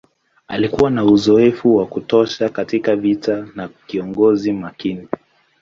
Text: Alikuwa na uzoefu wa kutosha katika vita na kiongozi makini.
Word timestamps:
Alikuwa 0.47 0.91
na 0.91 1.03
uzoefu 1.05 1.75
wa 1.77 1.85
kutosha 1.87 2.49
katika 2.49 2.95
vita 2.95 3.47
na 3.55 3.69
kiongozi 3.87 4.51
makini. 4.53 5.07